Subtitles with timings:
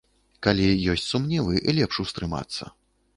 [0.45, 2.63] Калі ёсць сумневы, лепш устрымацца.